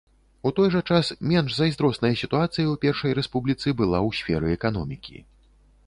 У 0.49 0.51
той 0.59 0.69
жа 0.75 0.79
час, 0.93 1.11
менш 1.33 1.49
зайздросная 1.59 2.11
сітуацыя 2.23 2.65
ў 2.73 2.83
першай 2.89 3.11
рэспубліцы 3.21 3.67
была 3.83 3.99
ў 4.07 4.09
сферы 4.23 4.47
эканомікі. 4.59 5.17